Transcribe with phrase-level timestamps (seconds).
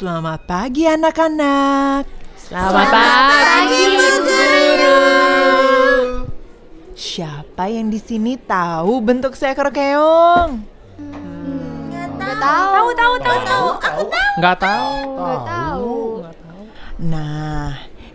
[0.00, 2.08] Selamat pagi anak-anak.
[2.32, 4.96] Selamat pagi, Bu Guru.
[6.96, 10.64] Siapa yang di sini tahu bentuk seekor keong?
[12.16, 12.64] Nggak tahu.
[12.72, 13.66] Tahu, tahu, tahu, tahu.
[13.76, 14.32] Aku tahu.
[14.40, 14.96] Nggak tahu.
[15.20, 15.92] Nggak tahu.
[17.04, 17.68] Nah,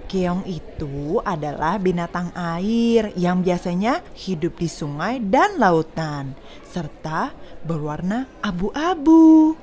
[0.10, 6.34] keong itu adalah binatang air yang biasanya hidup di sungai dan lautan
[6.66, 7.30] serta
[7.62, 9.54] berwarna abu-abu.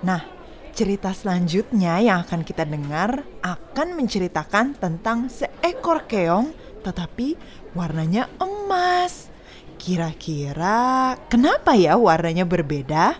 [0.00, 0.35] Nah,
[0.76, 6.52] cerita selanjutnya yang akan kita dengar akan menceritakan tentang seekor keong
[6.84, 7.32] tetapi
[7.72, 9.32] warnanya emas.
[9.80, 13.16] Kira-kira kenapa ya warnanya berbeda?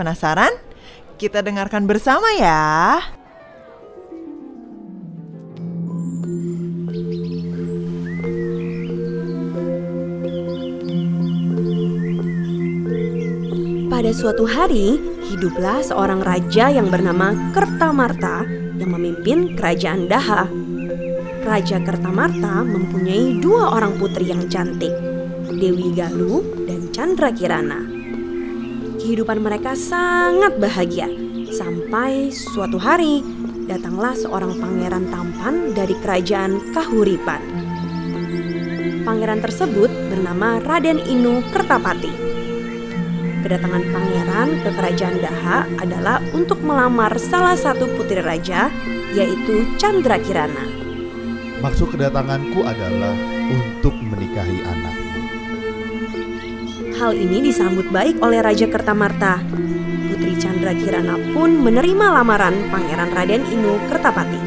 [0.00, 0.56] Penasaran?
[1.20, 3.04] Kita dengarkan bersama ya.
[14.04, 15.00] Pada suatu hari,
[15.32, 18.44] hiduplah seorang raja yang bernama Kertamarta
[18.76, 20.44] yang memimpin kerajaan Daha.
[21.40, 24.92] Raja Kertamarta mempunyai dua orang putri yang cantik,
[25.48, 27.80] Dewi Galuh dan Chandra Kirana.
[29.00, 31.08] Kehidupan mereka sangat bahagia
[31.48, 33.24] sampai suatu hari
[33.64, 37.40] datanglah seorang pangeran tampan dari kerajaan Kahuripan.
[39.08, 42.33] Pangeran tersebut bernama Raden Inu Kertapati.
[43.44, 48.72] Kedatangan pangeran ke kerajaan Daha adalah untuk melamar salah satu putri raja,
[49.12, 50.64] yaitu Chandra Kirana.
[51.60, 53.12] Maksud kedatanganku adalah
[53.52, 55.20] untuk menikahi anakmu.
[56.96, 59.44] Hal ini disambut baik oleh Raja Kertamarta.
[60.08, 64.40] Putri Chandra Kirana pun menerima lamaran Pangeran Raden Inu Kertapati.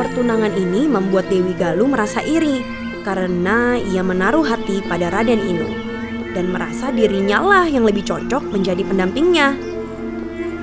[0.00, 2.64] Pertunangan ini membuat Dewi Galuh merasa iri
[3.04, 5.85] karena ia menaruh hati pada Raden Inu
[6.36, 9.56] dan merasa dirinya lah yang lebih cocok menjadi pendampingnya.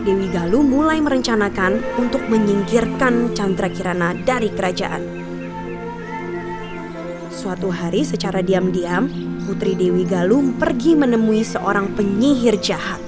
[0.05, 5.01] Dewi Galuh mulai merencanakan untuk menyingkirkan Chandra Kirana dari kerajaan.
[7.33, 9.09] Suatu hari secara diam-diam,
[9.49, 13.01] Putri Dewi Galuh pergi menemui seorang penyihir jahat.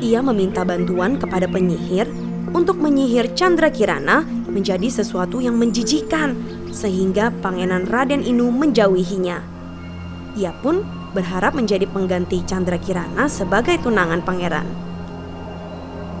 [0.00, 2.08] Ia meminta bantuan kepada penyihir
[2.54, 6.38] untuk menyihir Chandra Kirana menjadi sesuatu yang menjijikan
[6.70, 9.57] sehingga Pangeran Raden Inu menjauhinya.
[10.38, 10.86] Ia pun
[11.18, 14.70] berharap menjadi pengganti Chandra Kirana sebagai tunangan pangeran.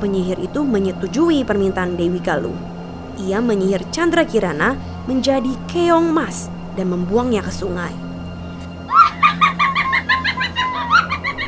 [0.02, 2.58] Penyihir itu menyetujui permintaan Dewi Galuh.
[3.22, 4.74] Ia menyihir Chandra Kirana
[5.06, 7.94] menjadi keong mas dan membuangnya ke sungai.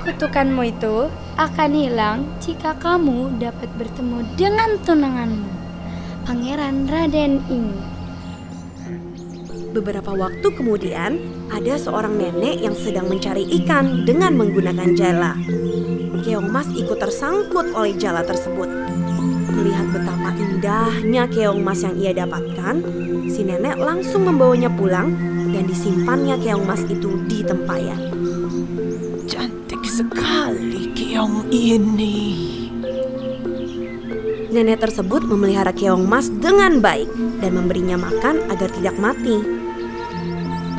[0.07, 5.51] Kutukanmu itu akan hilang jika kamu dapat bertemu dengan tunanganmu,
[6.23, 7.79] Pangeran Raden ini.
[9.71, 15.35] Beberapa waktu kemudian, ada seorang nenek yang sedang mencari ikan dengan menggunakan jala.
[16.23, 18.71] Keong Mas ikut tersangkut oleh jala tersebut.
[19.51, 22.81] Melihat betapa indahnya keong mas yang ia dapatkan,
[23.29, 25.13] si nenek langsung membawanya pulang
[25.53, 27.99] dan disimpannya keong mas itu di tempayan.
[29.27, 32.19] Cantik sekali keong ini.
[34.51, 39.60] Nenek tersebut memelihara keong mas dengan baik dan memberinya makan agar tidak mati.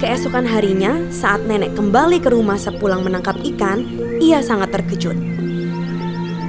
[0.01, 3.85] Keesokan harinya, saat nenek kembali ke rumah sepulang menangkap ikan,
[4.17, 5.13] ia sangat terkejut.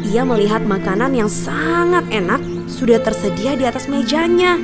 [0.08, 4.56] Ia melihat makanan yang sangat enak sudah tersedia di atas mejanya.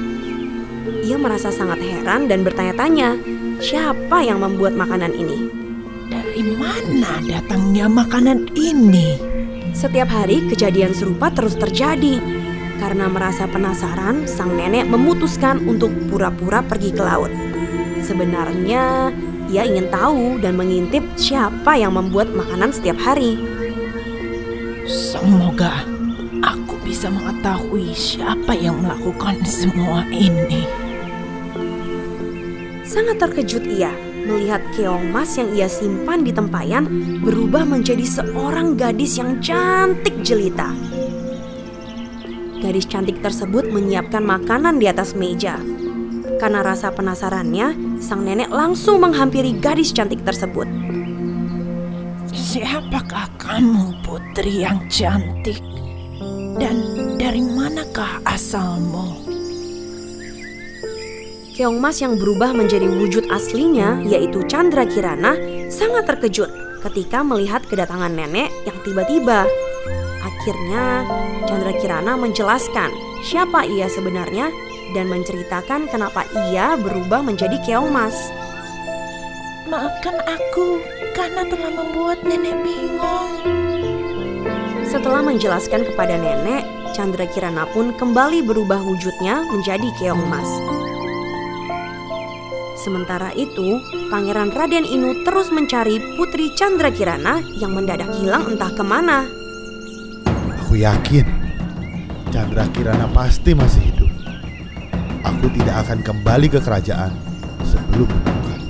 [1.04, 3.20] Ia merasa sangat heran dan bertanya-tanya,
[3.60, 5.52] siapa yang membuat makanan ini?
[6.08, 9.20] Dari mana datangnya makanan ini?
[9.76, 12.24] Setiap hari kejadian serupa terus terjadi.
[12.80, 17.47] Karena merasa penasaran, sang nenek memutuskan untuk pura-pura pergi ke laut.
[18.08, 19.12] Sebenarnya,
[19.52, 23.36] ia ingin tahu dan mengintip siapa yang membuat makanan setiap hari.
[24.88, 25.84] Semoga
[26.40, 30.64] aku bisa mengetahui siapa yang melakukan semua ini.
[32.80, 33.92] Sangat terkejut ia
[34.24, 36.88] melihat keong mas yang ia simpan di tempayan
[37.20, 40.72] berubah menjadi seorang gadis yang cantik jelita.
[42.64, 45.60] Gadis cantik tersebut menyiapkan makanan di atas meja.
[46.38, 50.70] Karena rasa penasarannya, sang nenek langsung menghampiri gadis cantik tersebut.
[52.30, 55.58] Siapakah kamu putri yang cantik?
[56.58, 56.78] Dan
[57.18, 59.18] dari manakah asalmu?
[61.58, 65.34] Keong Mas yang berubah menjadi wujud aslinya yaitu Chandra Kirana
[65.66, 66.46] sangat terkejut
[66.86, 69.42] ketika melihat kedatangan nenek yang tiba-tiba.
[70.22, 71.02] Akhirnya
[71.50, 72.94] Chandra Kirana menjelaskan
[73.26, 74.54] siapa ia sebenarnya
[74.96, 78.16] dan menceritakan kenapa ia berubah menjadi keong mas.
[79.68, 80.80] Maafkan aku
[81.12, 83.32] karena telah membuat nenek bingung.
[84.88, 86.64] Setelah menjelaskan kepada nenek,
[86.96, 90.48] Chandra Kirana pun kembali berubah wujudnya menjadi keong emas.
[92.78, 98.80] Sementara itu, Pangeran Raden Inu terus mencari Putri Chandra Kirana yang mendadak hilang entah ke
[98.86, 99.26] mana.
[100.62, 101.26] Aku yakin
[102.30, 103.97] Chandra Kirana pasti masih hidup.
[105.28, 107.12] Aku tidak akan kembali ke kerajaan
[107.60, 108.68] sebelum menemukannya.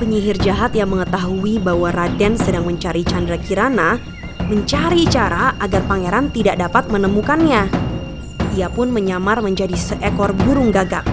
[0.00, 4.00] Penyihir jahat yang mengetahui bahwa Raden sedang mencari Chandra Kirana
[4.48, 7.68] mencari cara agar pangeran tidak dapat menemukannya.
[8.56, 11.04] Ia pun menyamar menjadi seekor burung gagak.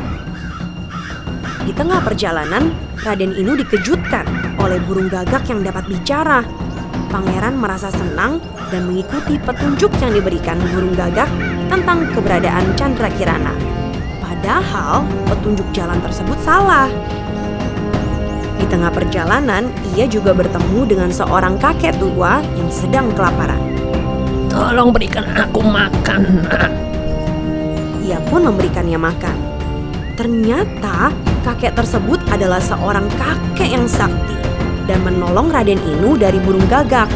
[1.67, 2.71] Di tengah perjalanan,
[3.03, 6.47] Raden Inu dikejutkan oleh burung gagak yang dapat bicara.
[7.15, 11.31] Pangeran merasa senang dan mengikuti petunjuk yang diberikan burung gagak
[11.71, 13.55] tentang keberadaan Chandra Kirana.
[14.19, 16.91] Padahal petunjuk jalan tersebut salah.
[18.59, 23.63] Di tengah perjalanan, ia juga bertemu dengan seorang kakek tua yang sedang kelaparan.
[24.51, 26.43] Tolong berikan aku makan.
[28.11, 29.37] Ia pun memberikannya makan.
[30.19, 31.15] Ternyata
[31.47, 34.35] kakek tersebut adalah seorang kakek yang sakti
[34.85, 37.09] dan menolong Raden Inu dari burung gagak.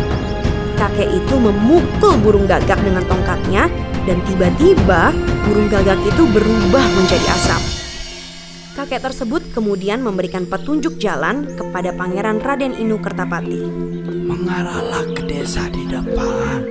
[0.78, 3.68] Kakek itu memukul burung gagak dengan tongkatnya
[4.08, 5.12] dan tiba-tiba
[5.46, 7.62] burung gagak itu berubah menjadi asap.
[8.80, 13.60] Kakek tersebut kemudian memberikan petunjuk jalan kepada Pangeran Raden Inu Kertapati.
[14.08, 16.64] Mengarahlah ke desa di depan.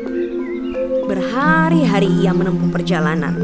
[1.04, 3.36] Berhari-hari ia menempuh perjalanan.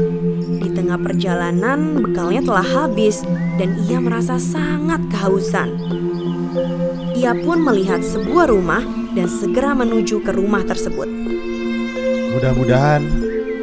[0.61, 3.21] Di tengah perjalanan, bekalnya telah habis
[3.61, 5.69] dan ia merasa sangat kehausan.
[7.15, 8.83] Ia pun melihat sebuah rumah
[9.15, 11.07] dan segera menuju ke rumah tersebut.
[12.35, 13.03] Mudah-mudahan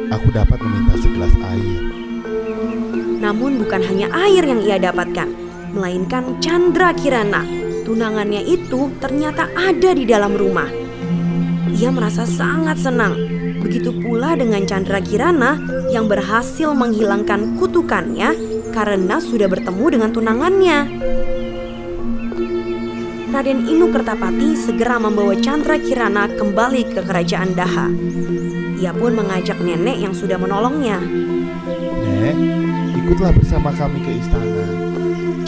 [0.09, 1.79] aku dapat meminta segelas air.
[3.23, 5.29] Namun bukan hanya air yang ia dapatkan,
[5.71, 7.45] melainkan Chandra Kirana.
[7.83, 10.67] Tunangannya itu ternyata ada di dalam rumah.
[11.73, 13.15] Ia merasa sangat senang.
[13.63, 15.55] Begitu pula dengan Chandra Kirana
[15.87, 18.35] yang berhasil menghilangkan kutukannya
[18.75, 20.79] karena sudah bertemu dengan tunangannya.
[23.33, 27.89] Raden Inu Kertapati segera membawa Chandra Kirana kembali ke kerajaan Daha.
[28.77, 31.01] Ia pun mengajak nenek yang sudah menolongnya.
[32.21, 32.37] Nek,
[32.93, 34.63] ikutlah bersama kami ke istana.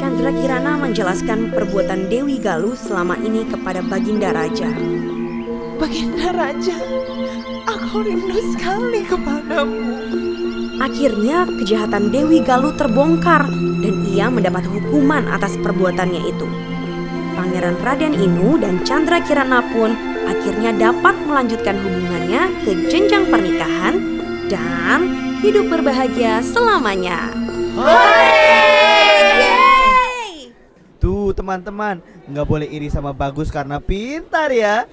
[0.02, 4.74] Chandra Kirana menjelaskan perbuatan Dewi Galuh selama ini kepada Baginda Raja.
[5.78, 6.82] Baginda Raja,
[7.70, 9.94] aku rindu sekali kepadamu.
[10.82, 13.46] Akhirnya kejahatan Dewi Galuh terbongkar
[13.86, 16.50] dan ia mendapat hukuman atas perbuatannya itu.
[17.36, 19.92] Pangeran Raden Inu dan Chandra Kirana pun
[20.24, 24.00] akhirnya dapat melanjutkan hubungannya ke jenjang pernikahan
[24.48, 25.12] dan
[25.44, 27.36] hidup berbahagia selamanya.
[30.96, 34.88] Tuh teman-teman, nggak boleh iri sama bagus karena pintar ya.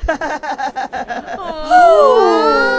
[1.39, 2.72] Oh,